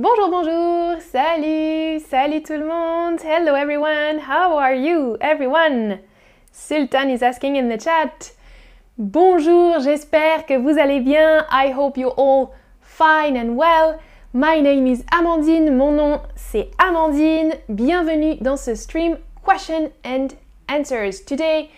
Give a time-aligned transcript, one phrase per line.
[0.00, 3.18] Bonjour, bonjour, salut, salut tout le monde.
[3.20, 5.98] Hello everyone, how are you everyone?
[6.52, 8.30] Sultan is asking in the chat.
[8.96, 11.44] Bonjour, j'espère que vous allez bien.
[11.50, 13.98] I hope you're all fine and well.
[14.32, 17.54] My name is Amandine, mon nom c'est Amandine.
[17.68, 20.36] Bienvenue dans ce stream Question and
[20.68, 21.24] Answers.
[21.26, 21.70] Today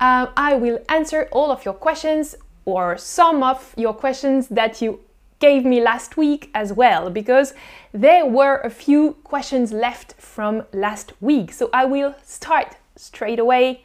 [0.00, 2.34] uh, I will answer all of your questions
[2.64, 4.98] or some of your questions that you
[5.40, 7.54] gave me last week as well because
[7.92, 11.52] there were a few questions left from last week.
[11.52, 13.82] So I will start straight away.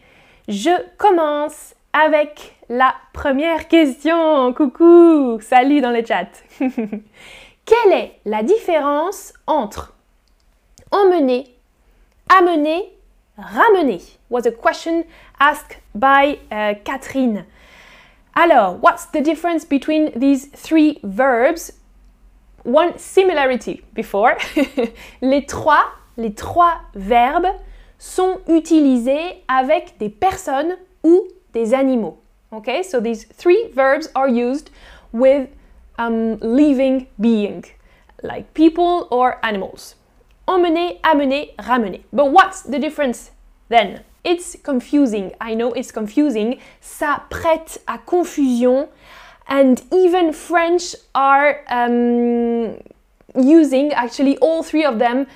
[0.48, 4.54] Je commence avec la première question.
[4.54, 6.28] Coucou, salut dans le chat.
[7.66, 9.94] Quelle est la différence entre
[10.92, 11.56] emmener,
[12.30, 12.92] amener,
[13.38, 14.02] ramener?
[14.30, 15.06] Was a question
[15.40, 17.46] asked by uh, Catherine.
[18.36, 21.74] Alors, what's the difference between these three verbs?
[22.64, 24.38] One similarity before.
[25.22, 27.48] les trois, les trois verbes
[28.00, 32.18] sont utilisés avec des personnes ou des animaux.
[32.52, 34.72] Okay, so these three verbs are used
[35.12, 35.50] with
[35.98, 37.64] um, living being,
[38.24, 39.96] like people or animals.
[40.48, 42.02] Emmener, amener, ramener.
[42.12, 43.32] But what's the difference
[43.70, 44.04] then?
[44.24, 45.34] It's confusing.
[45.42, 46.60] I know it's confusing.
[46.82, 48.88] Ça prête à confusion.
[49.48, 52.78] And even French are um,
[53.36, 55.28] using actually all three of them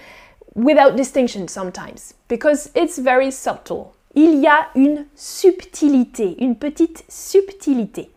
[0.56, 3.94] without distinction sometimes because it's very subtle.
[4.16, 8.10] Il y a une subtilité, une petite subtilité.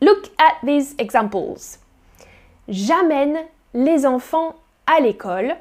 [0.00, 1.78] Look at these examples.
[2.68, 5.56] J'amène les enfants à l'école,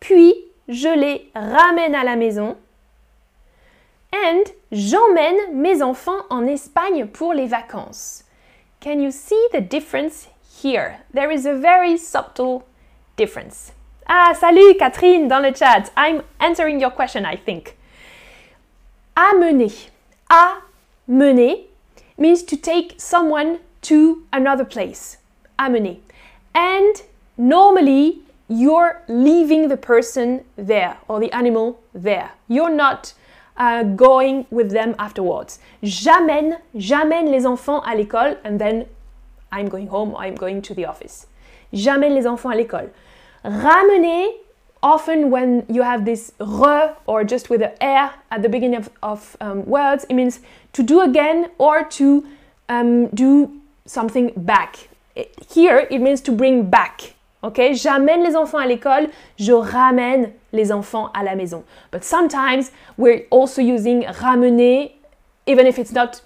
[0.00, 0.34] puis
[0.70, 2.56] je les ramène à la maison.
[4.12, 8.24] And j'emmène mes enfants en Espagne pour les vacances.
[8.80, 10.28] Can you see the difference
[10.62, 11.00] here?
[11.12, 12.62] There is a very subtle
[13.16, 13.72] difference.
[14.08, 15.90] Ah, salut Catherine dans le chat.
[15.96, 17.76] I'm answering your question, I think.
[19.16, 19.90] Amener.
[20.30, 21.66] Amener
[22.16, 25.18] means to take someone to another place.
[25.58, 25.98] Amener.
[26.54, 27.02] And
[27.36, 32.32] normally you're leaving the person there or the animal there.
[32.48, 33.14] You're not
[33.56, 35.60] uh, going with them afterwards.
[35.84, 38.86] J'amène, j'amène les enfants à l'école and then
[39.52, 41.28] I'm going home, I'm going to the office.
[41.72, 42.90] J'amène les enfants à l'école.
[43.44, 44.26] Ramener,
[44.82, 48.90] often when you have this re or just with the r at the beginning of,
[49.00, 50.40] of um, words, it means
[50.72, 52.26] to do again or to
[52.68, 54.88] um, do something back.
[55.48, 57.14] Here, it means to bring back.
[57.42, 59.08] Ok, j'amène les enfants à l'école,
[59.38, 61.64] je ramène les enfants à la maison.
[61.90, 64.92] But sometimes we're also using ramener,
[65.46, 66.22] even if it's not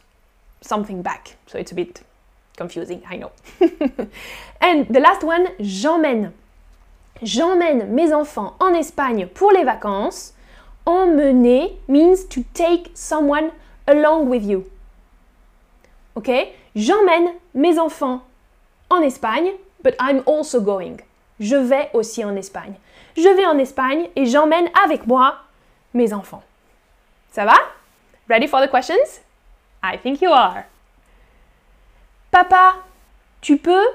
[0.60, 1.36] something back.
[1.46, 2.02] So it's a bit
[2.56, 3.30] confusing, I know.
[4.60, 6.32] And the last one, j'emmène.
[7.22, 10.34] J'emmène mes enfants en Espagne pour les vacances.
[10.84, 13.50] Emmener means to take someone
[13.86, 14.64] along with you.
[16.16, 16.30] Ok,
[16.74, 18.22] j'emmène mes enfants
[18.90, 19.52] en Espagne
[19.84, 20.96] but I'm also going.
[21.38, 22.74] Je vais aussi en Espagne.
[23.16, 25.36] Je vais en Espagne et j'emmène avec moi
[25.92, 26.42] mes enfants.
[27.30, 27.56] Ça va?
[28.28, 29.20] Ready for the questions?
[29.82, 30.64] I think you are.
[32.30, 32.76] Papa,
[33.40, 33.86] tu peux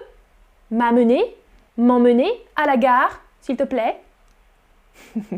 [0.71, 1.35] m'amener,
[1.77, 3.99] m'emmener à la gare, s'il te plaît?
[5.17, 5.31] ok.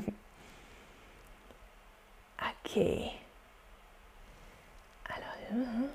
[5.08, 5.92] Alors,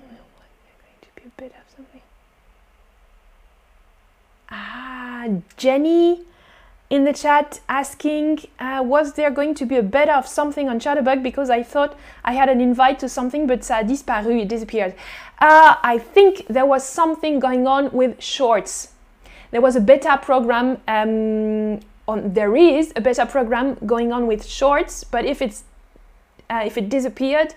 [4.51, 5.27] Ah,
[5.57, 6.23] Jenny
[6.89, 10.79] in the chat asking, uh, was there going to be a beta of something on
[10.79, 11.23] Chatterbug?
[11.23, 14.95] Because I thought I had an invite to something, but ça a disparu, it disappeared.
[15.41, 18.93] Uh, I think there was something going on with Shorts.
[19.51, 24.47] There was a beta program, um, on, there is a beta program going on with
[24.47, 25.65] Shorts, but if it's
[26.49, 27.55] uh, if it disappeared,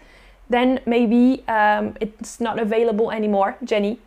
[0.50, 4.00] then maybe um, it's not available anymore, Jenny.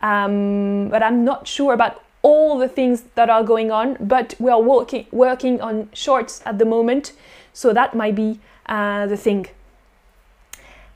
[0.00, 4.50] Um, but I'm not sure about all the things that are going on, but we
[4.50, 7.12] are working working on shorts at the moment,
[7.52, 9.46] so that might be uh, the thing.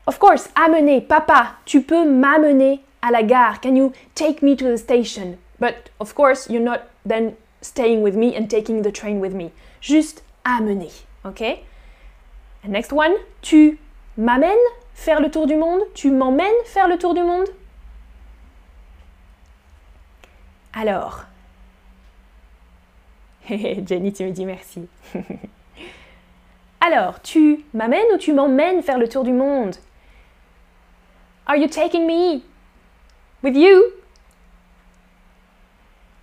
[0.07, 3.59] Of course, amener, papa, tu peux m'amener à la gare.
[3.61, 5.37] Can you take me to the station?
[5.59, 9.51] But of course, you're not then staying with me and taking the train with me.
[9.81, 10.93] Juste amener,
[11.25, 11.65] okay?
[12.63, 13.79] And next one, tu
[14.17, 14.55] m'amènes
[14.93, 15.81] faire le tour du monde?
[15.93, 17.49] Tu m'emmènes faire le tour du monde?
[20.79, 21.23] Alors,
[23.49, 24.87] Jenny, tu me dis merci.
[26.81, 29.75] Alors, tu m'amènes ou tu m'emmènes faire le tour du monde?
[31.47, 32.43] Are you taking me
[33.41, 33.85] with you?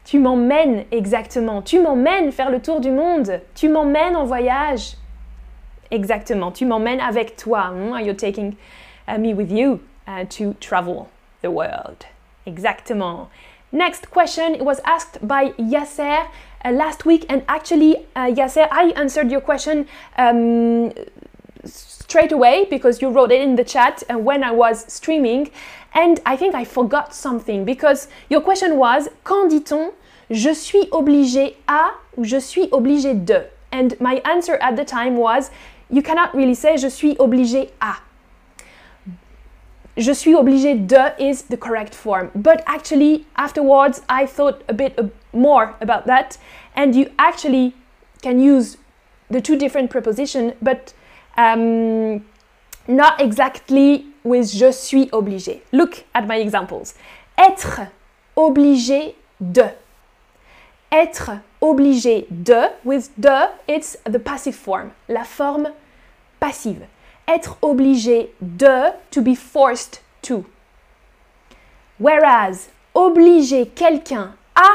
[0.04, 1.60] Tu m'emmènes exactement.
[1.60, 3.40] Tu m'emmènes faire le tour du monde.
[3.56, 4.92] Tu m'emmènes en voyage.
[5.90, 6.52] Exactement.
[6.52, 7.70] Tu m'emmènes avec toi.
[7.70, 7.98] Hmm?
[7.98, 8.54] You're taking
[9.08, 11.08] uh, me with you uh, to travel
[11.42, 12.06] the world?
[12.46, 13.28] Exactement.
[13.74, 16.28] Next question was asked by Yasser
[16.64, 20.92] uh, last week, and actually, uh, Yasser, I answered your question um,
[21.64, 25.50] straight away because you wrote it in the chat uh, when I was streaming,
[25.92, 29.90] and I think I forgot something because your question was Quand dit-on
[30.30, 33.42] je suis obligé à ou je suis obligé de?
[33.72, 35.50] And my answer at the time was
[35.90, 37.96] you cannot really say je suis obligé à.
[39.96, 42.30] Je suis obligé de is the correct form.
[42.34, 44.98] But actually, afterwards, I thought a bit
[45.32, 46.36] more about that.
[46.74, 47.74] And you actually
[48.22, 48.76] can use
[49.30, 50.92] the two different prepositions, but
[51.36, 52.24] um,
[52.88, 55.60] not exactly with je suis obligé.
[55.72, 56.94] Look at my examples.
[57.38, 57.88] Être
[58.36, 59.70] obligé de.
[60.90, 65.68] Être obligé de, with de, it's the passive form, la forme
[66.40, 66.86] passive.
[67.26, 70.44] Être obligé de, to be forced to.
[71.98, 74.68] Whereas, obliger quelqu'un à,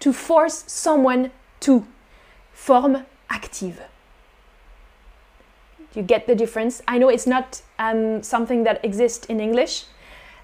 [0.00, 1.30] to force someone
[1.60, 1.84] to,
[2.52, 3.80] forme active.
[5.94, 6.82] You get the difference?
[6.88, 9.84] I know it's not um, something that exists in English.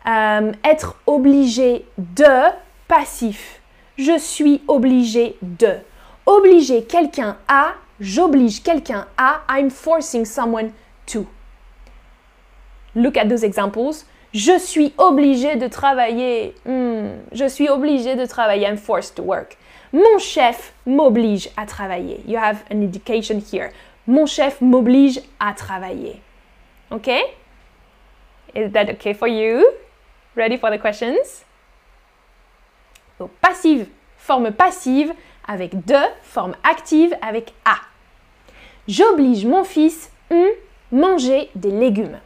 [0.05, 2.53] Um, être obligé de,
[2.89, 3.61] passif.
[3.99, 5.81] Je suis obligé de.
[6.25, 10.73] Obliger quelqu'un à, j'oblige quelqu'un à, I'm forcing someone
[12.95, 14.05] Look at those examples.
[14.33, 16.55] Je suis obligé de travailler.
[16.65, 17.19] Hmm.
[17.33, 18.67] Je suis obligé de travailler.
[18.67, 19.57] I'm forced to work.
[19.93, 22.23] Mon chef m'oblige à travailler.
[22.27, 23.71] You have an indication here.
[24.07, 26.21] Mon chef m'oblige à travailler.
[26.93, 27.23] Okay?
[28.55, 29.65] Is that okay for you?
[30.37, 31.45] Ready for the questions?
[33.19, 33.87] Donc passive,
[34.17, 35.13] forme passive
[35.47, 37.77] avec de, forme active avec a.
[38.89, 40.51] J'oblige mon fils hmm,
[40.91, 42.19] manger des légumes.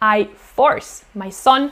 [0.00, 1.70] I force my son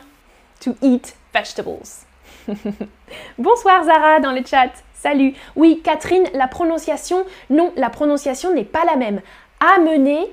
[0.60, 2.06] to eat vegetables.
[3.38, 4.70] Bonsoir Zara dans le chat.
[4.94, 5.34] Salut.
[5.54, 9.20] Oui, Catherine, la prononciation, non, la prononciation n'est pas la même.
[9.60, 10.32] Amener,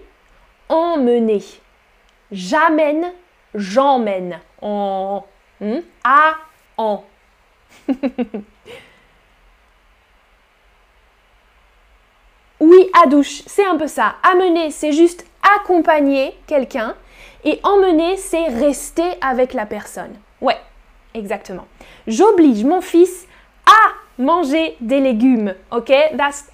[0.69, 1.44] emmener.
[2.31, 3.12] J'amène,
[3.54, 4.39] j'emmène.
[4.62, 5.25] En,
[5.59, 6.36] hmm, a,
[6.77, 7.04] en.
[12.63, 14.15] oui, à douche, c'est un peu ça.
[14.24, 15.25] Amener, c'est juste
[15.57, 16.95] accompagner quelqu'un.
[17.44, 20.13] Et emmener, c'est rester avec la personne.
[20.39, 20.56] Ouais,
[21.13, 21.65] exactement.
[22.07, 23.27] J'oblige mon fils
[23.65, 25.54] à manger des légumes.
[25.71, 26.45] Ok, that's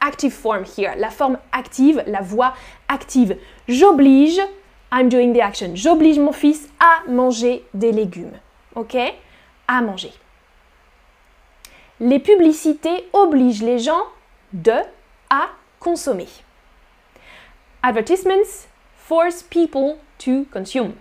[0.00, 0.94] active form here.
[0.96, 2.54] La forme active, la voix
[2.88, 3.36] active.
[3.68, 4.40] J'oblige,
[4.90, 5.72] I'm doing the action.
[5.74, 8.32] J'oblige mon fils à manger des légumes.
[8.76, 8.96] Ok,
[9.68, 10.12] à manger.
[12.00, 14.04] Les publicités obligent les gens
[14.54, 14.72] de
[15.30, 16.28] à consommer.
[17.82, 18.66] Advertisements
[18.96, 20.94] force people to consume.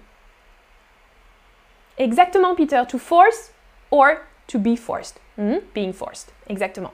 [1.97, 2.85] Exactement, Peter.
[2.85, 3.51] To force
[3.91, 5.19] or to be forced.
[5.35, 5.57] Hmm?
[5.73, 6.31] Being forced.
[6.47, 6.93] Exactement.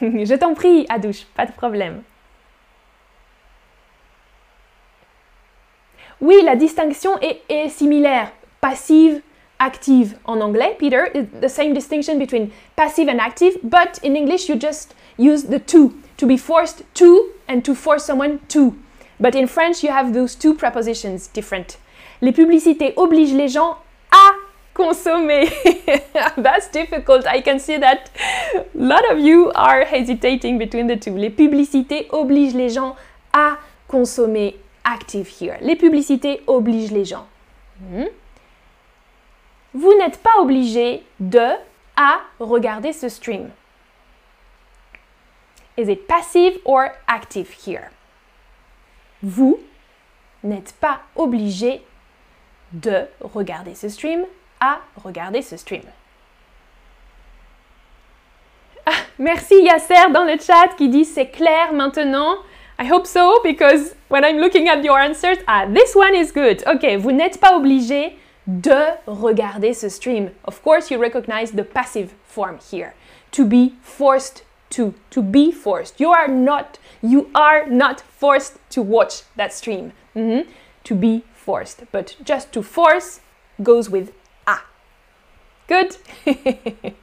[0.00, 2.02] Je t'en prie, Adouche, pas de problème.
[6.20, 8.32] Oui, la distinction est, est similaire.
[8.60, 9.22] Passive,
[9.60, 11.10] active en anglais, Peter,
[11.40, 15.92] the same distinction between passive and active, but in English you just use the to,
[16.16, 18.74] to be forced to and to force someone to.
[19.20, 21.76] But in French you have those two prepositions different.
[22.22, 23.76] Les publicités obligent les gens
[24.10, 24.32] à
[24.74, 25.48] consommer.
[26.36, 27.26] That's difficult.
[27.26, 28.10] I can see that
[28.54, 31.16] a lot of you are hesitating between the two.
[31.16, 32.96] Les publicités obligent les gens
[33.32, 33.58] à
[33.88, 34.56] consommer.
[34.82, 35.58] Active here.
[35.60, 37.26] Les publicités obligent les gens.
[37.78, 38.06] Hmm?
[39.72, 41.48] Vous n'êtes pas obligé de
[41.96, 43.50] à regarder ce stream.
[45.76, 47.90] Is it passive or active here?
[49.22, 49.60] Vous
[50.42, 51.82] n'êtes pas obligé
[52.72, 54.24] de regarder ce stream
[54.60, 55.82] à regarder ce stream.
[58.86, 62.36] Ah, merci Yasser dans le chat qui dit c'est clair maintenant.
[62.78, 66.62] I hope so because when I'm looking at your answers, ah, this one is good.
[66.66, 68.16] Ok, vous n'êtes pas obligé
[68.46, 70.30] de regarder ce stream.
[70.44, 72.94] Of course, you recognize the passive form here.
[73.32, 74.94] To be forced to.
[75.10, 76.00] To be forced.
[76.00, 79.92] You are not, you are not forced to watch that stream.
[80.14, 80.46] Mm -hmm.
[80.84, 81.84] To be forced.
[81.92, 83.20] But just to force
[83.58, 84.12] goes with
[84.46, 84.58] a.
[85.68, 85.98] Good?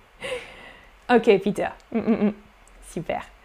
[1.10, 1.72] okay, Peter.
[1.91, 2.34] Mm -mm
[2.89, 3.37] Super.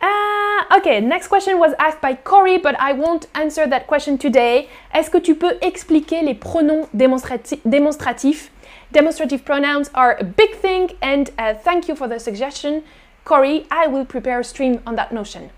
[0.00, 4.68] Uh, ok, next question was asked by Corey, but I won't answer that question today.
[4.94, 8.50] Est-ce que tu peux expliquer les pronoms démonstratifs
[8.92, 12.82] Demonstrative pronouns are a big thing, and uh, thank you for the suggestion.
[13.24, 15.50] Corey, I will prepare a stream on that notion.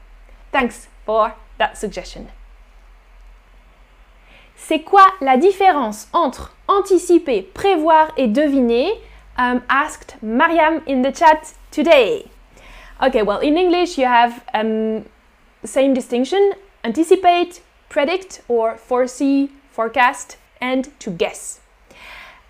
[0.51, 2.29] Thanks for that suggestion.
[4.57, 9.01] C'est quoi la différence entre anticiper, prévoir et deviner?
[9.39, 12.32] Um, asked Mariam in the chat today.
[13.03, 15.05] Okay, well, in English you have um,
[15.65, 16.53] same distinction
[16.85, 21.61] anticipate, predict, or foresee, forecast, and to guess.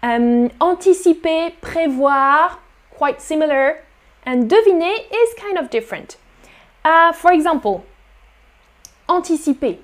[0.02, 2.59] Um, anticiper, prévoir,
[2.90, 3.82] quite similar,
[4.25, 6.16] and deviner is kind of different.
[6.85, 7.85] Uh, for example,
[9.09, 9.78] anticiper.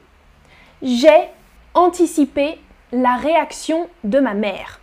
[0.83, 1.31] J'ai
[1.75, 2.59] anticipé
[2.93, 4.81] la réaction de ma mère.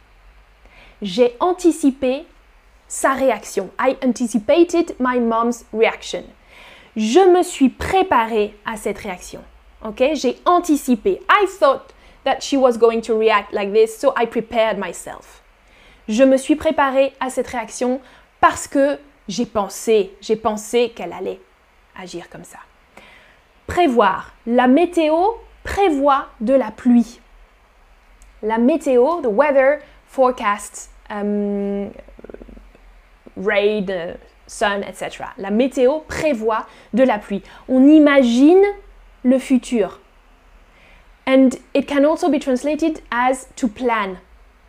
[1.02, 2.26] J'ai anticipé
[2.88, 3.70] sa réaction.
[3.80, 6.24] I anticipated my mom's reaction.
[6.96, 9.42] Je me suis préparée à cette réaction.
[9.84, 11.20] Ok, j'ai anticipé.
[11.30, 15.42] I thought that she was going to react like this, so I prepared myself.
[16.08, 18.00] Je me suis préparée à cette réaction
[18.40, 21.40] parce que j'ai pensé, j'ai pensé qu'elle allait
[22.00, 22.60] agir comme ça.
[23.68, 24.34] Prévoir.
[24.46, 25.16] La météo
[25.64, 27.20] prévoit de la pluie.
[28.44, 31.90] La météo, the weather forecast, um,
[33.38, 35.26] rain, uh, sun, etc.
[35.38, 37.44] La météo prévoit de la pluie.
[37.68, 38.64] On imagine
[39.24, 40.00] le futur.
[41.28, 44.18] And it can also be translated as to plan.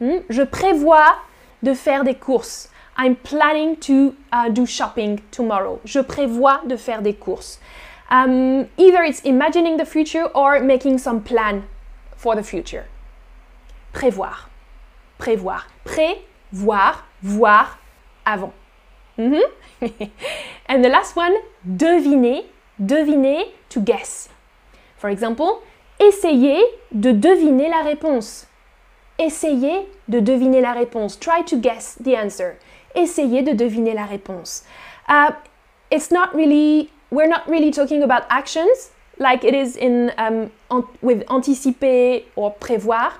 [0.00, 0.20] Hmm?
[0.30, 1.16] Je prévois
[1.62, 2.70] de faire des courses.
[2.96, 5.80] I'm planning to uh, do shopping tomorrow.
[5.84, 7.58] Je prévois de faire des courses.
[8.10, 11.64] Um, either it's imagining the future or making some plan
[12.16, 12.86] for the future.
[13.92, 14.48] Prévoir.
[15.18, 15.66] Prévoir.
[15.84, 17.04] Prévoir.
[17.22, 17.78] Voir
[18.26, 18.52] avant.
[19.16, 19.40] -hmm.
[20.68, 22.42] and the last one, deviner.
[22.78, 24.28] Deviner, to guess.
[24.98, 25.62] For example,
[25.98, 28.46] essayez de deviner la réponse.
[29.18, 31.18] Essayez de deviner la réponse.
[31.18, 32.58] Try to guess the answer.
[32.94, 34.64] Essayez de deviner la réponse.
[35.08, 35.32] Uh,
[35.90, 40.50] it's not really, we're not really talking about actions like it is in um,
[41.00, 43.12] with anticiper or prévoir.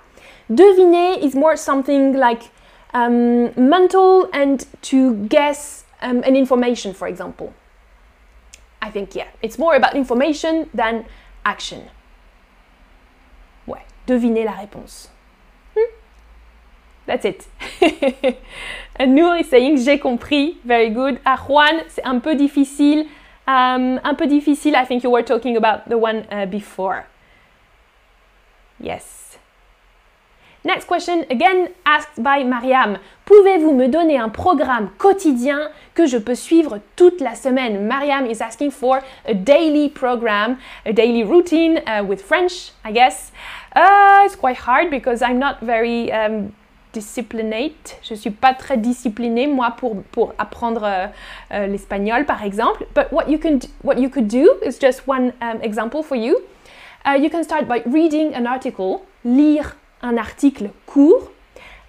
[0.50, 2.50] Deviner is more something like
[2.92, 7.52] um, mental and to guess um, an information, for example.
[8.80, 11.06] I think, yeah, it's more about information than
[11.44, 11.90] action.
[13.66, 15.08] Ouais, deviner la réponse.
[15.74, 15.92] Hmm?
[17.06, 17.46] That's it.
[18.96, 21.20] and Noor is saying, j'ai compris, very good.
[21.24, 23.08] Ah, Juan, c'est un peu difficile.
[23.48, 27.06] Um, un peu difficile, I think you were talking about the one uh, before.
[28.80, 29.15] Yes.
[30.66, 32.98] Next question, again asked by Mariam.
[33.24, 37.86] Pouvez-vous me donner un programme quotidien que je peux suivre toute la semaine?
[37.86, 43.30] Mariam is asking for a daily program, a daily routine uh, with French, I guess.
[43.76, 46.52] Uh, it's quite hard because I'm not very um,
[46.92, 48.00] disciplinate.
[48.02, 49.76] Je suis pas très disciplinée moi
[50.10, 51.12] pour apprendre uh,
[51.52, 52.84] uh, l'espagnol par exemple.
[52.92, 56.40] But what you can what you could do is just one um, example for you.
[57.04, 61.30] Uh, you can start by reading an article, lire un article court.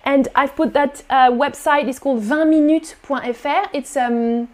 [0.03, 3.69] And I've put that uh, website, it's called 20minutes.fr.
[3.73, 4.47] It's um,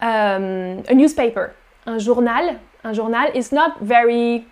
[0.00, 1.54] um, a newspaper,
[1.86, 2.58] un journal.
[2.84, 4.46] Un journal is not very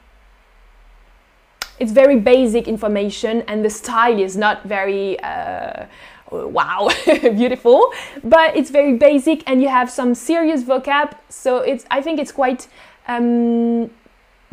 [1.78, 5.86] it's very basic information and the style is not very uh,
[6.30, 12.00] wow beautiful but it's very basic and you have some serious vocab so it's i
[12.00, 12.68] think it's quite
[13.08, 13.90] um,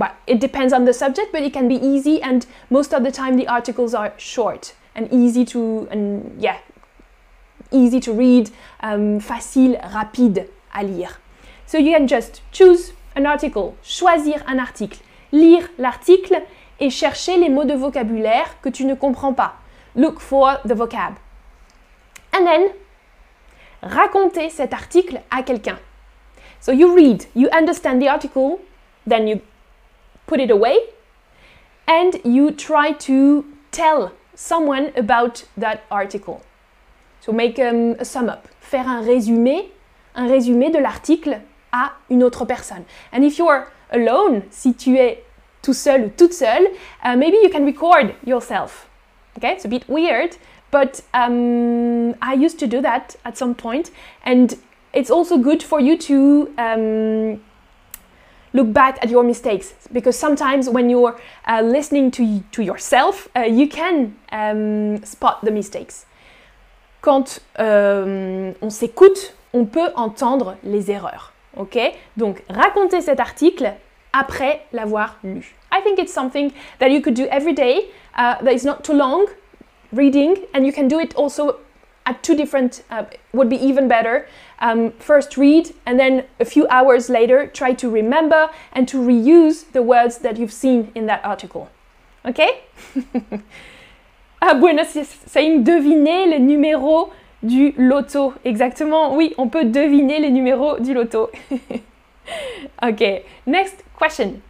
[0.01, 3.11] well, it depends on the subject, but it can be easy, and most of the
[3.11, 6.57] time the articles are short and easy to, and yeah,
[7.71, 11.19] easy to read, um, facile, rapide à lire.
[11.67, 14.97] So you can just choose an article, choisir un article,
[15.31, 16.41] lire l'article
[16.79, 19.53] et chercher les mots de vocabulaire que tu ne comprends pas.
[19.95, 21.13] Look for the vocab.
[22.33, 22.69] And then,
[23.83, 25.77] raconter cet article à quelqu'un.
[26.59, 28.59] So you read, you understand the article,
[29.05, 29.41] then you
[30.31, 30.77] put it away,
[31.87, 36.41] and you try to tell someone about that article.
[37.19, 39.71] So make um, a sum up, faire un résumé,
[40.15, 41.41] un résumé de l'article
[41.73, 42.85] à une autre personne.
[43.11, 45.17] And if you are alone, si tu es
[45.61, 46.67] tout seul ou toute seule,
[47.03, 48.87] uh, maybe you can record yourself.
[49.37, 50.37] Okay, it's a bit weird,
[50.71, 53.91] but um, I used to do that at some point,
[54.23, 54.55] and
[54.93, 57.41] it's also good for you to um,
[58.53, 61.15] look back at your mistakes because sometimes when you're
[61.47, 66.05] uh, listening to, to yourself, uh, you can um, spot the mistakes.
[67.01, 71.33] Quand euh, on s'écoute, on peut entendre les erreurs.
[71.57, 71.77] Ok?
[72.15, 73.73] Donc raconter cet article
[74.13, 75.55] après l'avoir lu.
[75.71, 77.89] I think it's something that you could do every day.
[78.17, 79.25] Uh, that is not too long.
[79.91, 81.57] reading, and you can do it also
[82.05, 84.27] at two different, uh, would be even better.
[84.59, 89.71] Um, first read, and then a few hours later, try to remember and to reuse
[89.71, 91.69] the words that you've seen in that article.
[92.25, 92.63] Okay?
[94.41, 97.11] ah, Buenos is saying deviner les numéros
[97.43, 98.35] du loto.
[98.45, 101.31] Exactement, oui, on peut deviner les numéros du loto.
[102.83, 104.41] okay, next question.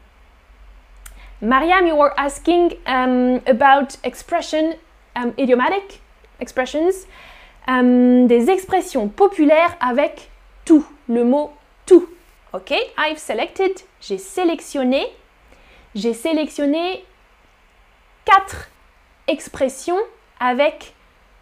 [1.40, 4.76] Mariam, you were asking um, about expression,
[5.16, 6.00] um, idiomatic
[6.40, 7.08] expressions,
[7.68, 10.30] um, des expressions populaires avec
[10.66, 11.52] tout, le mot
[11.86, 12.08] tout.
[12.54, 15.08] Ok, I've selected, j'ai sélectionné,
[15.96, 17.04] j'ai sélectionné
[18.26, 18.70] quatre
[19.28, 20.00] expressions
[20.40, 20.94] avec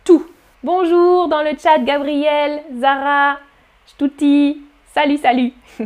[0.04, 0.26] tout.
[0.64, 3.40] Bonjour dans le chat, Gabriel, Zara,
[3.86, 4.62] Stuti,
[4.94, 5.54] salut, salut.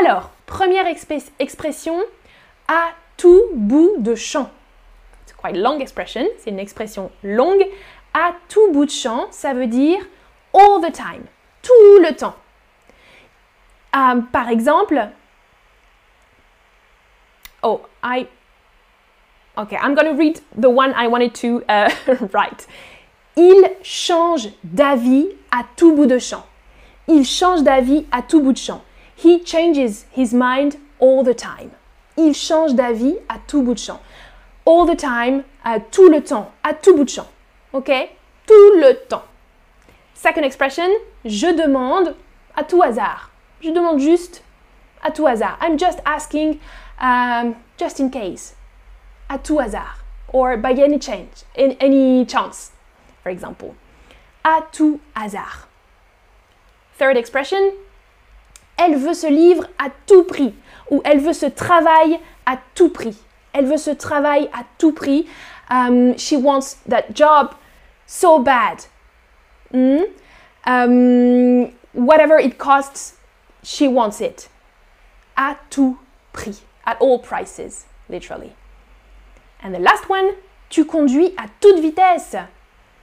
[0.00, 2.00] Alors, première expression,
[2.68, 4.50] à tout bout de champ.
[5.26, 7.64] C'est quite long expression, c'est une expression longue.
[8.14, 9.98] À tout bout de champ, ça veut dire
[10.54, 11.24] all the time,
[11.62, 12.34] tout le temps.
[13.94, 15.08] Um, par exemple,
[17.62, 18.26] oh, I,
[19.56, 21.90] okay, I'm going to read the one I wanted to uh,
[22.32, 22.66] write.
[23.36, 26.44] Il change d'avis à tout bout de champ.
[27.08, 28.82] Il change d'avis à tout bout de champ.
[29.16, 31.70] He changes his mind all the time
[32.16, 34.00] il change d'avis à tout bout de champ.
[34.66, 37.26] All the time, à tout le temps, à tout bout de champ.
[37.72, 37.90] OK?
[38.46, 39.24] Tout le temps.
[40.14, 40.88] Second expression,
[41.24, 42.14] je demande
[42.54, 43.30] à tout hasard.
[43.60, 44.42] Je demande juste
[45.02, 45.58] à tout hasard.
[45.60, 46.58] I'm just asking
[47.00, 48.54] um, just in case.
[49.28, 49.98] À tout hasard.
[50.32, 52.72] Or by any chance, in any chance,
[53.22, 53.74] for example.
[54.44, 55.68] À tout hasard.
[56.98, 57.58] Third expression,
[58.76, 60.54] elle veut ce livre à tout prix
[60.90, 63.16] ou elle veut ce travail à tout prix.
[63.52, 65.26] Elle veut ce travail à tout prix.
[65.70, 67.50] Um, she wants that job
[68.12, 68.86] so bad.
[69.72, 70.04] Mm?
[70.66, 73.14] Um, whatever it costs,
[73.62, 74.48] she wants it.
[75.36, 75.98] À tout
[76.32, 76.62] prix.
[76.84, 78.52] At all prices, literally.
[79.62, 80.34] And the last one,
[80.68, 82.36] tu conduis à toute vitesse.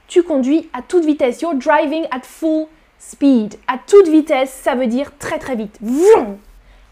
[0.06, 1.40] Tu conduis à toute vitesse.
[1.40, 2.68] You're driving at full
[2.98, 3.58] speed.
[3.66, 5.78] À toute vitesse, ça veut dire très très vite.
[5.80, 6.38] Vroom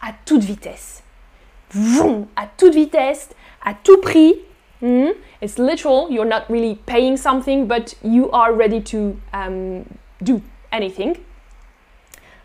[0.00, 1.02] à toute vitesse.
[1.70, 3.28] Vroom, à toute vitesse,
[3.64, 4.36] à tout prix.
[4.82, 5.16] Mm?
[5.40, 9.84] It's literal, you're not really paying something, but you are ready to um,
[10.22, 11.16] do anything.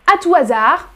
[0.07, 0.89] À tout hasard,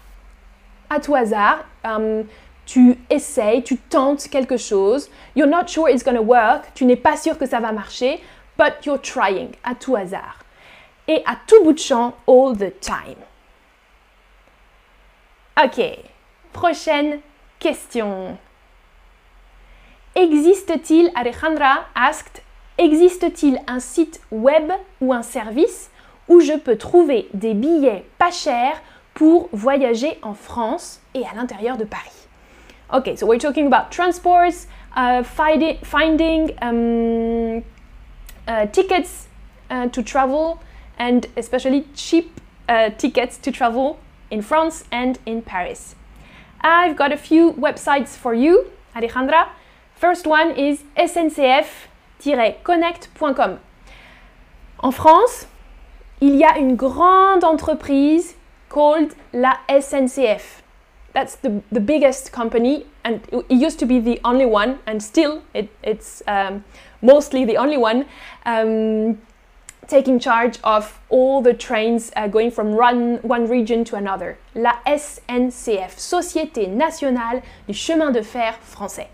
[0.90, 2.28] à tout hasard, um,
[2.66, 5.10] tu essayes, tu tentes quelque chose.
[5.36, 6.74] You're not sure it's to work.
[6.76, 8.22] Tu n'es pas sûr que ça va marcher,
[8.58, 9.56] but you're trying.
[9.64, 10.44] À tout hasard.
[11.08, 13.24] Et à tout bout de champ, all the time.
[15.58, 15.80] Ok.
[16.52, 17.22] Prochaine
[17.60, 18.38] question.
[20.18, 22.42] Existe-t-il, Alejandra asked,
[22.80, 25.92] existe-t-il un site web ou un service
[26.28, 28.82] où je peux trouver des billets pas chers
[29.14, 32.28] pour voyager en France et à l'intérieur de Paris?
[32.92, 37.62] Okay, so we're talking about transports, uh, finding, finding um,
[38.48, 39.28] uh, tickets
[39.70, 40.58] uh, to travel,
[40.98, 44.00] and especially cheap uh, tickets to travel
[44.32, 45.94] in France and in Paris.
[46.62, 49.50] I've got a few websites for you, Alejandra.
[49.98, 53.60] First one is sncf-connect.com.
[54.80, 55.48] En France,
[56.22, 58.36] il y a une grande entreprise
[58.70, 60.62] called la SNCF.
[61.14, 65.42] That's the, the biggest company, and it used to be the only one, and still
[65.56, 66.64] it, it's um,
[67.02, 68.06] mostly the only one.
[68.46, 69.18] Um,
[69.88, 74.38] taking charge of all the trains uh, going from one, one region to another.
[74.54, 79.08] La SNCF, Société Nationale du Chemin de Fer Français.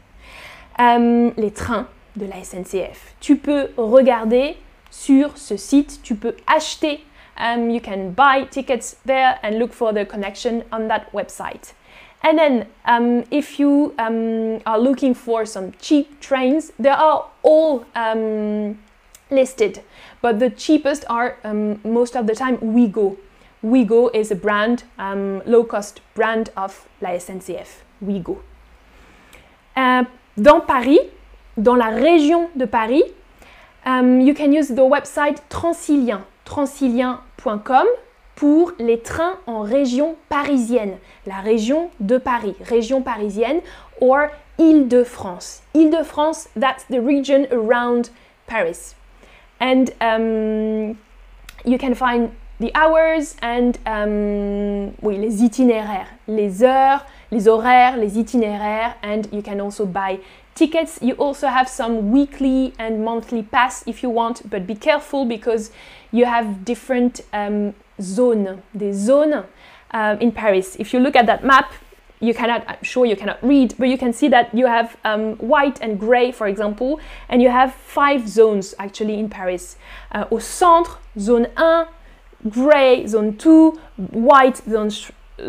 [0.80, 3.16] Um, les trains de la SNCF.
[3.20, 4.58] Tu peux regarder
[4.90, 7.04] sur ce site, tu peux acheter.
[7.38, 11.74] Um, you can buy tickets there and look for the connection on that website.
[12.24, 17.86] And then, um, if you um, are looking for some cheap trains, they are all
[17.96, 18.80] um,
[19.30, 19.82] listed.
[20.22, 23.18] But the cheapest are um, most of the time Ouigo.
[23.64, 28.40] Ouigo is a brand, um, low cost brand of la SNCF, Ouigo.
[29.76, 30.06] Uh,
[30.38, 31.00] dans Paris,
[31.58, 33.04] dans la région de Paris,
[33.86, 37.86] um, you can use the website Transilien, transilien.com
[38.36, 43.62] pour les trains en région parisienne, la région de Paris, région parisienne,
[44.02, 45.64] or Île-de-France.
[45.74, 48.10] Île-de-France, that's the region around
[48.48, 48.96] Paris.
[49.64, 50.98] and um,
[51.64, 58.20] you can find the hours and um, oui, les itinéraires, les heures, les horaires, les
[58.20, 60.20] itinéraires, and you can also buy
[60.54, 61.00] tickets.
[61.02, 65.72] You also have some weekly and monthly pass if you want, but be careful because
[66.12, 69.46] you have different um, zones, des zones
[69.92, 70.76] um, in Paris.
[70.80, 71.74] If you look at that map,
[72.20, 75.36] you cannot, I'm sure you cannot read, but you can see that you have um,
[75.38, 79.76] white and gray, for example, and you have five zones actually in Paris.
[80.12, 81.88] Uh, au centre, zone 1,
[82.50, 83.72] gray, zone 2,
[84.12, 84.92] white, zone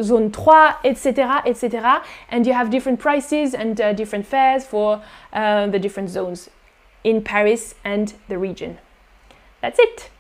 [0.03, 2.03] zone 3, etc., etc.
[2.31, 6.51] And you have different prices and uh, different fares for uh, the different zones
[7.03, 8.79] in Paris and the region.
[9.61, 10.11] That's it.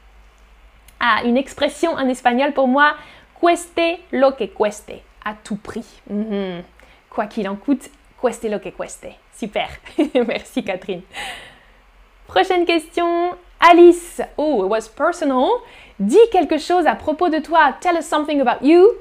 [1.00, 2.94] Ah, une expression en espagnol pour moi,
[3.38, 5.84] cueste lo que cueste, à tout prix.
[6.08, 6.62] Mm -hmm.
[7.10, 9.08] Quoi qu'il en coûte, cueste lo que cueste.
[9.36, 9.68] Super.
[10.26, 11.02] Merci Catherine.
[12.26, 13.36] Prochaine question.
[13.60, 15.62] Alice, oh, it was personal.
[15.98, 17.72] Dis quelque chose à propos de toi.
[17.80, 18.98] Tell us something about you.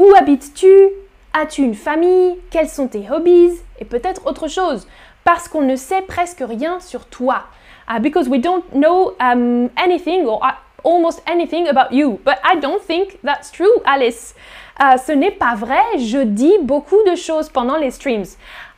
[0.00, 0.88] Où habites-tu?
[1.34, 2.38] As-tu une famille?
[2.50, 3.60] Quels sont tes hobbies?
[3.80, 4.88] Et peut-être autre chose,
[5.24, 7.42] parce qu'on ne sait presque rien sur toi.
[7.86, 12.18] Uh, because we don't know um, anything or uh, almost anything about you.
[12.24, 14.34] But I don't think that's true, Alice.
[14.80, 18.24] Uh, ce n'est pas vrai, je dis beaucoup de choses pendant les streams.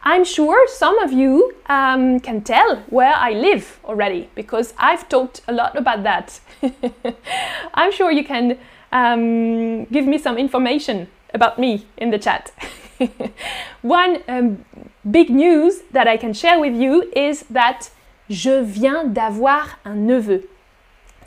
[0.05, 5.43] I'm sure some of you um, can tell where I live already because I've talked
[5.47, 6.41] a lot about that.
[7.75, 8.57] I'm sure you can
[8.93, 12.53] um, give me some information about me in the chat.
[13.83, 14.65] One um,
[15.11, 17.91] big news that I can share with you is that
[18.29, 20.49] je viens d'avoir un neveu.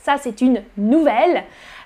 [0.02, 1.46] Ça, c'est une nouvelle.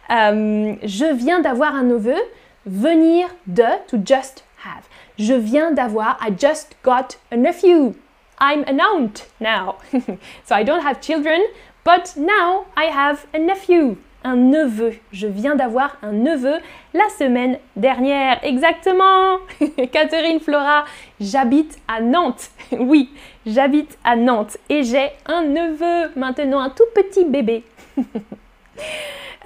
[0.10, 2.20] Um, je viens d'avoir un neveu.
[2.66, 4.88] Venir de, to just have.
[5.18, 7.96] Je viens d'avoir, I just got a nephew.
[8.38, 9.78] I'm an aunt now.
[10.46, 11.42] so I don't have children,
[11.84, 14.94] but now I have a nephew un neveu.
[15.12, 16.56] Je viens d'avoir un neveu
[16.94, 18.40] la semaine dernière.
[18.44, 19.38] Exactement.
[19.92, 20.86] Catherine Flora,
[21.20, 22.50] j'habite à Nantes.
[22.72, 23.10] oui,
[23.46, 27.64] j'habite à Nantes et j'ai un neveu maintenant, un tout petit bébé.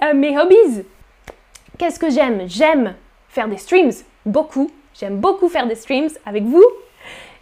[0.02, 0.82] Euh, mes hobbies.
[1.78, 2.48] Qu'est-ce que j'aime?
[2.48, 2.94] J'aime
[3.28, 3.92] faire des streams,
[4.26, 4.70] beaucoup.
[4.92, 6.64] J'aime beaucoup faire des streams avec vous.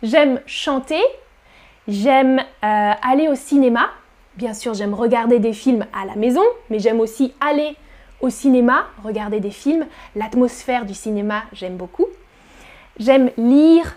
[0.02, 1.00] J'aime chanter.
[1.88, 3.90] J'aime euh, aller au cinéma.
[4.36, 7.76] Bien sûr, j'aime regarder des films à la maison, mais j'aime aussi aller
[8.20, 9.86] au cinéma, regarder des films.
[10.16, 12.06] L'atmosphère du cinéma, j'aime beaucoup.
[12.98, 13.96] J'aime lire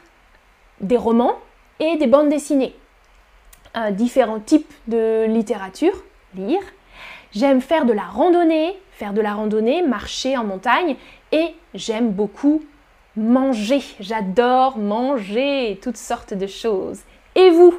[0.82, 1.38] des romans
[1.80, 2.76] et des bandes dessinées.
[3.78, 6.04] Euh, différents types de littérature,
[6.36, 6.62] lire.
[7.32, 10.96] J'aime faire de la randonnée, faire de la randonnée, marcher en montagne
[11.32, 12.62] et j'aime beaucoup
[13.16, 13.82] manger.
[14.00, 17.00] J'adore manger toutes sortes de choses.
[17.36, 17.74] Et vous,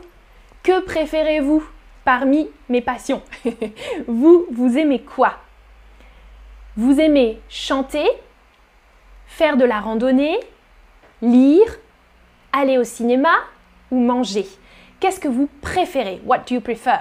[0.63, 1.63] que préférez-vous?
[2.07, 3.21] Parmi mes passions.
[4.07, 5.35] vous, vous aimez quoi?
[6.77, 8.07] Vous aimez chanter,
[9.27, 10.39] faire de la randonnée,
[11.21, 11.67] lire,
[12.53, 13.35] aller au cinéma
[13.91, 14.47] ou manger?
[15.01, 16.21] Qu'est-ce que vous préférez?
[16.25, 17.01] What do you prefer?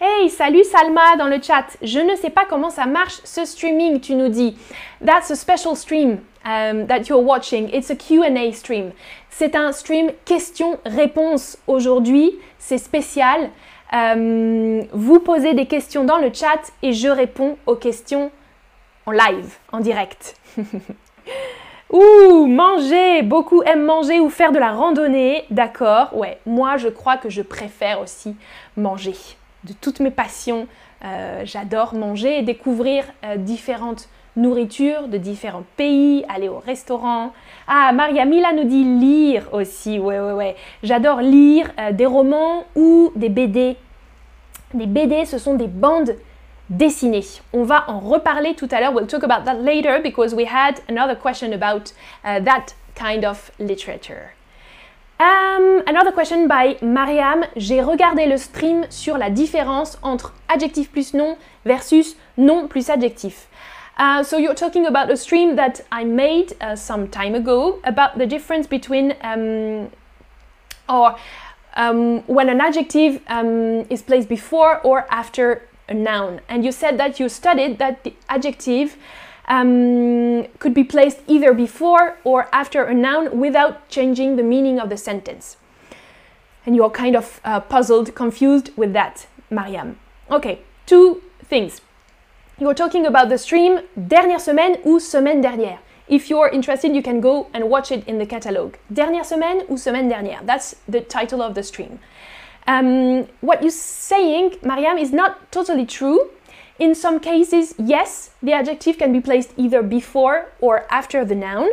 [0.00, 1.66] Hey, salut Salma dans le chat.
[1.82, 4.56] Je ne sais pas comment ça marche ce streaming, tu nous dis.
[5.04, 7.70] That's a special stream um, that you're watching.
[7.74, 8.92] It's a Q&A stream.
[9.30, 12.38] C'est un stream questions-réponses aujourd'hui.
[12.58, 13.50] C'est spécial.
[13.92, 18.30] Euh, vous posez des questions dans le chat et je réponds aux questions
[19.06, 20.36] en live, en direct.
[21.92, 25.44] Ouh, manger Beaucoup aiment manger ou faire de la randonnée.
[25.50, 26.38] D'accord, ouais.
[26.44, 28.34] Moi, je crois que je préfère aussi
[28.76, 29.14] manger.
[29.62, 30.66] De toutes mes passions,
[31.04, 37.32] euh, j'adore manger et découvrir euh, différentes nourritures de différents pays, aller au restaurant.
[37.66, 39.98] Ah, Maria Mila nous dit lire aussi.
[39.98, 40.56] Ouais, ouais, ouais.
[40.82, 43.76] J'adore lire euh, des romans ou des BD.
[44.74, 46.14] Des BD, ce sont des bandes
[46.68, 47.24] dessinées.
[47.52, 48.92] On va en reparler tout à l'heure.
[48.92, 51.92] We'll talk about that later because we had another question about
[52.24, 54.34] uh, that kind of literature.
[55.18, 57.46] Um, another question by Mariam.
[57.56, 63.48] J'ai regardé le stream sur la différence entre adjectif plus nom versus nom plus adjectif.
[63.96, 68.18] Uh, so you're talking about a stream that I made uh, some time ago about
[68.18, 69.90] the difference between um,
[70.88, 71.16] or
[71.74, 76.40] um, when an adjective um, is placed before or after a noun.
[76.48, 78.96] And you said that you studied that the adjective
[79.48, 84.90] um, could be placed either before or after a noun without changing the meaning of
[84.90, 85.56] the sentence.
[86.66, 89.98] And you're kind of uh, puzzled, confused with that, Mariam.
[90.30, 91.80] Okay, two things.
[92.58, 95.78] You're talking about the stream dernière semaine ou semaine dernière.
[96.08, 98.76] If you're interested, you can go and watch it in the catalog.
[98.92, 100.44] Dernière semaine ou semaine dernière.
[100.46, 101.98] That's the title of the stream.
[102.66, 106.30] Um, what you're saying, Mariam, is not totally true.
[106.78, 111.68] In some cases, yes, the adjective can be placed either before or after the noun.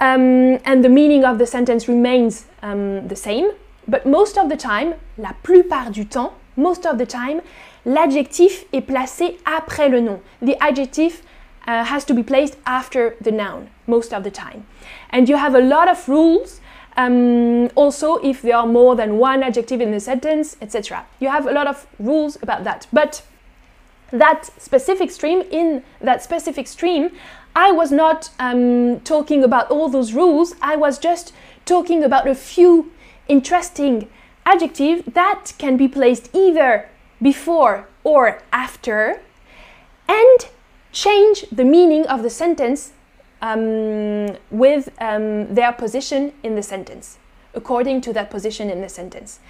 [0.00, 3.50] um, and the meaning of the sentence remains um, the same.
[3.86, 7.42] But most of the time, la plupart du temps, most of the time,
[7.84, 10.20] l'adjectif est placé après le nom.
[10.42, 11.22] The adjective
[11.66, 14.66] uh, has to be placed after the noun most of the time.
[15.10, 16.60] And you have a lot of rules
[16.96, 21.06] um, also if there are more than one adjective in the sentence, etc.
[21.18, 22.86] You have a lot of rules about that.
[22.92, 23.22] But
[24.12, 27.10] that specific stream, in that specific stream,
[27.54, 31.32] I was not um, talking about all those rules, I was just
[31.64, 32.92] talking about a few
[33.28, 34.08] interesting
[34.46, 36.88] adjectives that can be placed either
[37.22, 39.20] before or after
[40.08, 40.48] and
[40.92, 42.92] change the meaning of the sentence
[43.42, 47.18] um, with um, their position in the sentence,
[47.54, 49.40] according to that position in the sentence.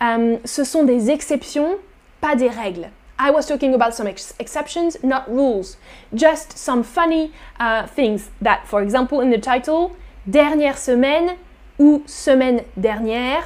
[0.00, 1.78] Um, ce sont des exceptions,
[2.20, 2.90] pas des règles.
[3.18, 5.76] I was talking about some ex exceptions, not rules.
[6.12, 9.96] Just some funny uh, things that, for example, in the title,
[10.28, 11.36] dernière semaine
[11.78, 13.44] ou semaine dernière,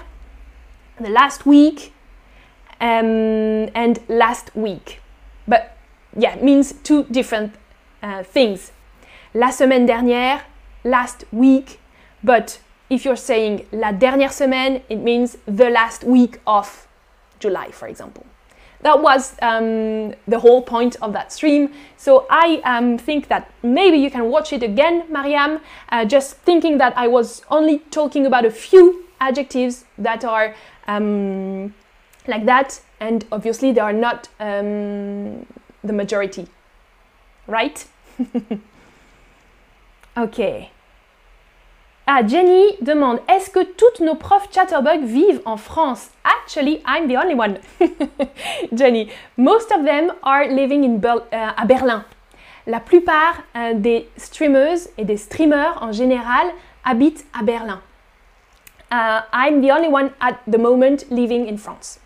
[0.99, 1.93] the last week
[2.81, 5.01] um, and last week.
[5.47, 5.77] But
[6.17, 7.55] yeah, it means two different
[8.03, 8.73] uh, things.
[9.35, 10.43] La semaine dernière,
[10.85, 11.79] last week,
[12.25, 12.59] but
[12.89, 16.87] if you're saying la dernière semaine, it means the last week of
[17.39, 18.25] July, for example.
[18.83, 21.73] That was um, the whole point of that stream.
[21.97, 26.79] So I um, think that maybe you can watch it again, Mariam, uh, just thinking
[26.79, 30.55] that I was only talking about a few adjectives that are
[30.87, 31.75] um,
[32.29, 35.47] like that, and obviously they are not um,
[35.83, 36.47] the majority,
[37.47, 37.87] right?
[40.17, 40.71] ok.
[42.09, 46.11] Ah, Jenny demande Est-ce que toutes nos profs Chatterbug vivent en France?
[46.25, 47.59] Actually, I'm the only one.
[48.73, 52.05] Jenny, most of them are living in Ber uh, à Berlin.
[52.69, 56.47] La plupart uh, des streamers et des streamers en général
[56.85, 57.81] habitent à Berlin.
[58.93, 61.99] Uh, I'm the only one at the moment living in France.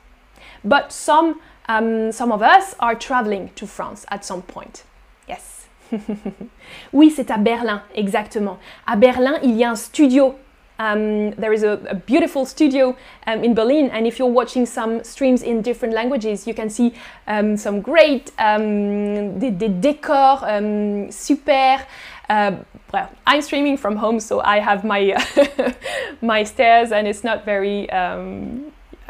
[0.64, 4.84] But some, um, some of us are traveling to France at some point.
[5.28, 5.66] Yes.
[6.92, 8.58] oui, c'est à Berlin, exactement.
[8.86, 10.36] À Berlin, il y a un studio.
[10.78, 12.96] Um, there is a, a beautiful studio
[13.26, 16.94] um, in Berlin, and if you're watching some streams in different languages, you can see
[17.26, 21.84] um, some great um, des, des, décors um, super.
[22.30, 22.52] Uh,
[22.94, 25.22] well, I'm streaming from home, so I have my
[26.22, 27.90] my stairs, and it's not very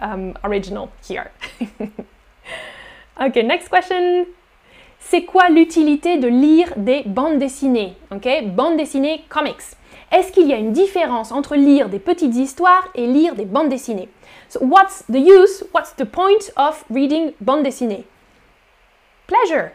[0.01, 1.31] um, original here.
[3.21, 4.27] okay, next question.
[5.01, 7.95] c'est quoi l'utilité de lire des bandes dessinées?
[8.13, 9.77] Ok, bandes dessinées comics.
[10.13, 13.69] Est-ce qu'il y a une différence entre lire des petites histoires et lire des bandes
[13.69, 14.09] dessinées?
[14.49, 18.05] So what's the use, what's the point of reading bande dessinée
[19.27, 19.71] Pleasure,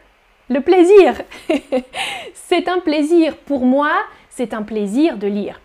[0.50, 1.22] le plaisir.
[2.34, 3.92] c'est un plaisir pour moi,
[4.28, 5.60] c'est un plaisir de lire.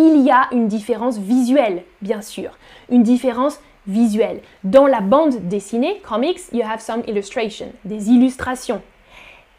[0.00, 2.56] Il y a une différence visuelle, bien sûr,
[2.88, 3.58] une différence
[3.88, 4.42] visuel.
[4.62, 8.80] Dans la bande dessinée, comics, you have some illustration, des illustrations.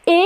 [0.08, 0.24] Et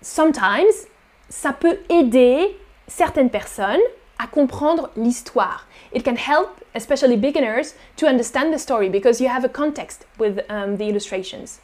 [0.00, 0.86] sometimes,
[1.28, 3.80] ça peut aider certaines personnes
[4.20, 5.66] à comprendre l'histoire.
[5.92, 10.38] It can help, especially beginners, to understand the story because you have a context with
[10.48, 11.58] um, the illustrations.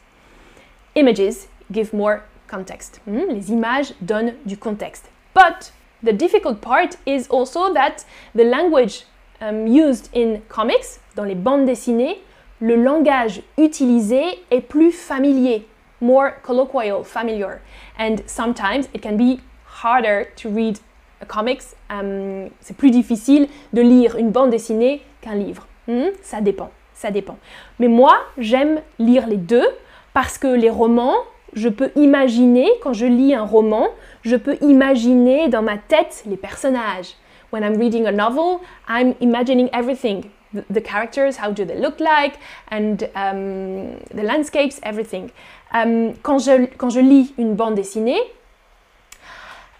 [0.95, 2.99] Images give more context.
[3.07, 5.09] Hmm, les images donnent du contexte.
[5.33, 5.71] But
[6.03, 9.05] the difficult part is also that the language
[9.41, 12.21] um, used in comics, dans les bandes dessinées,
[12.59, 15.65] le langage utilisé est plus familier,
[16.01, 17.61] more colloquial, familiar.
[17.97, 19.39] And sometimes it can be
[19.83, 20.79] harder to read
[21.27, 21.75] comics.
[21.89, 25.67] Um, c'est plus difficile de lire une bande dessinée qu'un livre.
[25.87, 26.09] Hmm?
[26.21, 27.37] Ça dépend, ça dépend.
[27.79, 29.67] Mais moi, j'aime lire les deux
[30.13, 31.15] parce que les romans,
[31.53, 33.87] je peux imaginer, quand je lis un roman,
[34.23, 37.15] je peux imaginer dans ma tête les personnages.
[37.51, 42.39] when I'm reading a novel, I'm imagining everything the, characters, how do they look like,
[42.69, 45.31] and um, the landscapes, everything.
[45.71, 48.19] Um, quand, je, quand je lis une bande dessinée,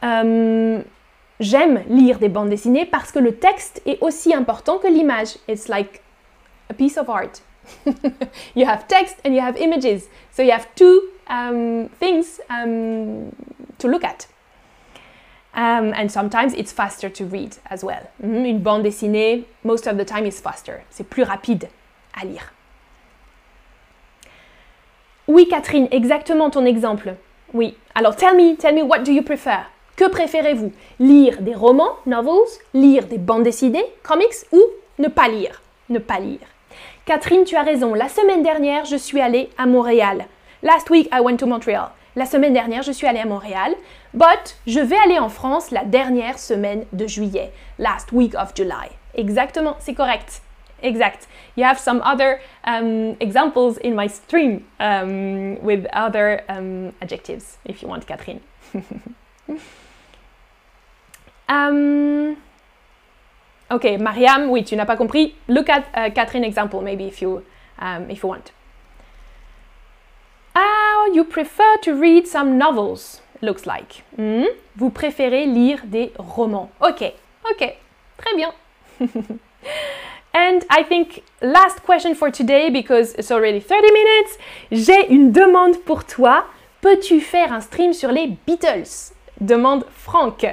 [0.04, 0.84] um,
[1.40, 5.38] j'aime lire des bandes dessinées parce que le texte est aussi important que l'image.
[5.48, 6.02] It's like
[6.70, 7.42] a piece of art.
[8.56, 10.08] you have text and you have images.
[10.32, 13.32] So you have two um, things um,
[13.78, 14.28] to look at.
[15.54, 18.10] Um, and sometimes it's faster to read as well.
[18.24, 20.84] Mm Une bande dessinée, most of the time, is faster.
[20.90, 21.68] C'est plus rapide
[22.14, 22.54] à lire.
[25.28, 27.16] Oui, Catherine, exactement ton exemple.
[27.54, 27.76] Oui.
[27.96, 29.66] Alors, tell me, tell me, what do you prefer?
[29.96, 30.72] Que préférez-vous?
[31.00, 34.62] Lire des romans, novels, lire des bandes dessinées, comics, ou
[34.98, 35.62] ne pas lire?
[35.90, 36.40] Ne pas lire.
[37.10, 37.96] Catherine, tu as raison.
[37.96, 40.28] La semaine dernière, je suis allée à Montréal.
[40.62, 41.90] Last week, I went to Montreal.
[42.16, 43.74] La semaine dernière, je suis allée à Montréal,
[44.14, 48.92] but je vais aller en France la dernière semaine de juillet, last week of July.
[49.16, 50.44] Exactement, c'est correct.
[50.84, 51.28] Exact.
[51.58, 57.82] You have some other um, examples in my stream um, with other um, adjectives, if
[57.82, 58.42] you want, Catherine.
[63.72, 65.36] okay, Mariam, oui, tu n'as pas compris.
[65.48, 67.44] Look at uh, Catherine example, maybe if you,
[67.80, 68.52] um, if you want.
[70.56, 74.04] Ah, you prefer to read some novels, looks like.
[74.18, 74.46] Hmm?
[74.76, 76.70] Vous préférez lire des romans.
[76.82, 77.04] Ok,
[77.50, 77.76] ok,
[78.18, 78.52] très bien.
[80.34, 84.38] And I think last question for today because it's already 30 minutes.
[84.72, 86.46] J'ai une demande pour toi.
[86.82, 89.14] Peux-tu faire un stream sur les Beatles?
[89.42, 90.46] Demande Franck.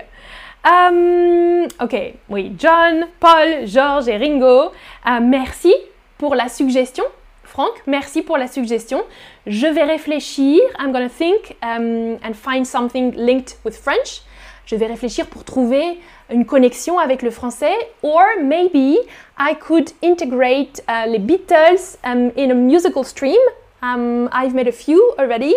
[0.67, 4.73] Um, ok, oui, John, Paul, George et Ringo.
[5.07, 5.73] Uh, merci
[6.19, 7.05] pour la suggestion.
[7.45, 9.05] Franck, merci pour la suggestion.
[9.47, 10.61] Je vais réfléchir.
[10.81, 14.23] I'm gonna think um, and find something linked with French.
[14.67, 16.01] Je vais réfléchir pour trouver
[16.31, 17.77] une connexion avec le français.
[18.03, 18.97] Or maybe
[19.39, 23.39] I could integrate uh, les Beatles um, in a musical stream.
[23.83, 25.55] Um, I've made a few already.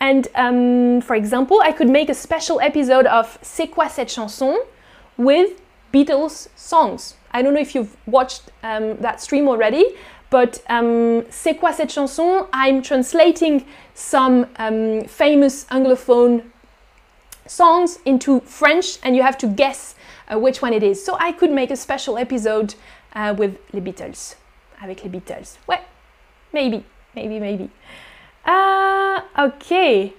[0.00, 4.56] And um, for example, I could make a special episode of C'est quoi cette chanson
[5.18, 5.60] with
[5.92, 7.14] Beatles songs.
[7.32, 9.84] I don't know if you've watched um, that stream already,
[10.30, 12.46] but um, C'est quoi cette chanson?
[12.52, 16.44] I'm translating some um, famous Anglophone
[17.46, 19.96] songs into French and you have to guess
[20.32, 21.04] uh, which one it is.
[21.04, 22.74] So I could make a special episode
[23.14, 24.36] uh, with les Beatles.
[24.82, 25.58] Avec les Beatles.
[25.68, 25.80] Ouais,
[26.52, 26.84] maybe,
[27.14, 27.70] maybe, maybe.
[28.44, 30.12] Ah, ok.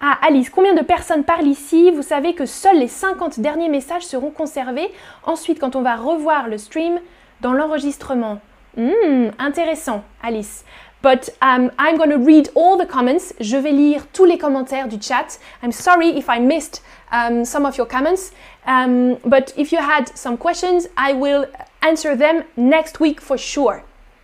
[0.00, 1.92] Ah, Alice, combien de personnes parlent ici?
[1.92, 4.92] Vous savez que seuls les 50 derniers messages seront conservés.
[5.24, 6.98] Ensuite, quand on va revoir le stream
[7.40, 8.40] dans l'enregistrement.
[8.76, 10.64] Hmm, intéressant, Alice.
[11.02, 13.32] But um, I'm going to read all the comments.
[13.40, 15.38] Je vais lire tous les commentaires du chat.
[15.62, 18.32] I'm sorry if I missed um, some of your comments.
[18.66, 21.46] Um, but if you had some questions, I will
[21.80, 23.82] answer them next week for sure.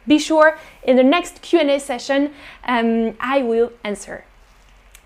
[0.08, 2.32] Be sure in the next Q&A session,
[2.66, 4.24] um, I will answer.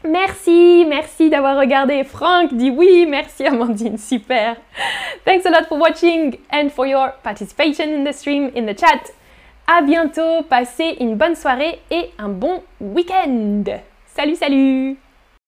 [0.04, 2.02] Merci, merci d'avoir regardé.
[2.04, 4.56] Franck dit oui, merci Amandine, super.
[5.24, 9.12] Thanks a lot for watching and for your participation in the stream, in the chat.
[9.66, 13.64] À bientôt, passez une bonne soirée et un bon week-end.
[14.06, 15.01] Salut, salut